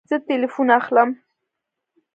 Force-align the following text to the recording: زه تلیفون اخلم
زه 0.09 0.15
تلیفون 0.27 0.67
اخلم 0.79 1.09